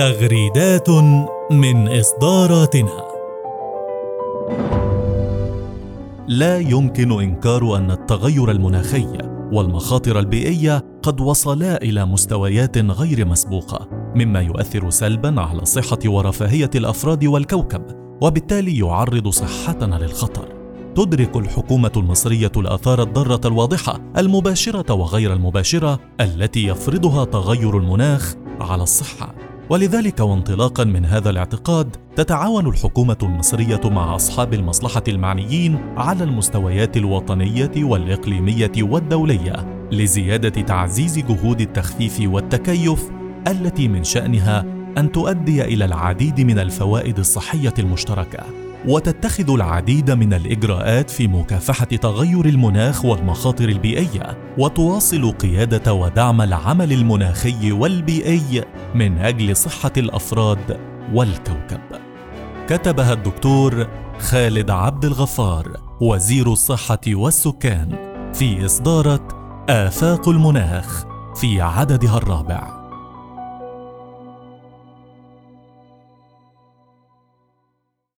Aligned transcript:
تغريدات 0.00 0.90
من 1.50 1.88
إصداراتنا. 1.88 3.04
لا 6.28 6.58
يمكن 6.58 7.20
إنكار 7.22 7.76
أن 7.76 7.90
التغير 7.90 8.50
المناخي 8.50 9.06
والمخاطر 9.52 10.18
البيئية 10.18 10.84
قد 11.02 11.20
وصلا 11.20 11.82
إلى 11.82 12.04
مستويات 12.04 12.78
غير 12.78 13.26
مسبوقة، 13.26 13.88
مما 14.14 14.40
يؤثر 14.40 14.90
سلبا 14.90 15.40
على 15.40 15.64
صحة 15.64 15.98
ورفاهية 16.06 16.70
الأفراد 16.74 17.24
والكوكب، 17.24 17.82
وبالتالي 18.22 18.78
يعرض 18.78 19.28
صحتنا 19.28 19.94
للخطر. 19.94 20.48
تدرك 20.94 21.36
الحكومة 21.36 21.92
المصرية 21.96 22.52
الآثار 22.56 23.02
الضارة 23.02 23.40
الواضحة 23.48 24.00
المباشرة 24.18 24.92
وغير 24.94 25.32
المباشرة 25.32 26.00
التي 26.20 26.66
يفرضها 26.66 27.24
تغير 27.24 27.78
المناخ 27.78 28.34
على 28.60 28.82
الصحة 28.82 29.34
ولذلك 29.70 30.20
وانطلاقا 30.20 30.84
من 30.84 31.04
هذا 31.04 31.30
الاعتقاد 31.30 31.96
تتعاون 32.16 32.66
الحكومة 32.66 33.16
المصرية 33.22 33.80
مع 33.84 34.16
أصحاب 34.16 34.54
المصلحة 34.54 35.02
المعنيين 35.08 35.78
على 35.96 36.24
المستويات 36.24 36.96
الوطنية 36.96 37.70
والإقليمية 37.76 38.72
والدولية 38.78 39.86
لزيادة 39.92 40.62
تعزيز 40.62 41.18
جهود 41.18 41.60
التخفيف 41.60 42.20
والتكيف 42.20 43.10
التي 43.48 43.88
من 43.88 44.04
شأنها 44.04 44.64
أن 44.98 45.12
تؤدي 45.12 45.64
إلى 45.64 45.84
العديد 45.84 46.40
من 46.40 46.58
الفوائد 46.58 47.18
الصحية 47.18 47.74
المشتركة. 47.78 48.69
وتتخذ 48.88 49.50
العديد 49.50 50.10
من 50.10 50.34
الإجراءات 50.34 51.10
في 51.10 51.28
مكافحة 51.28 51.84
تغير 51.84 52.46
المناخ 52.46 53.04
والمخاطر 53.04 53.68
البيئية 53.68 54.38
وتواصل 54.58 55.32
قيادة 55.32 55.92
ودعم 55.92 56.42
العمل 56.42 56.92
المناخي 56.92 57.72
والبيئي 57.72 58.64
من 58.94 59.18
أجل 59.18 59.56
صحة 59.56 59.92
الأفراد 59.96 60.80
والكوكب. 61.14 61.80
كتبها 62.68 63.12
الدكتور 63.12 63.86
خالد 64.18 64.70
عبد 64.70 65.04
الغفار 65.04 65.80
وزير 66.00 66.52
الصحة 66.52 67.00
والسكان 67.08 67.96
في 68.34 68.66
إصدارة 68.66 69.28
آفاق 69.68 70.28
المناخ 70.28 71.04
في 71.36 71.60
عددها 71.60 72.16
الرابع. 72.16 72.79